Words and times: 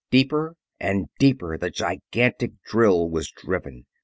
Deeper 0.09 0.55
and 0.79 1.09
deeper 1.19 1.59
the 1.59 1.69
gigantic 1.69 2.53
drill 2.63 3.07
was 3.07 3.29
driven. 3.29 3.85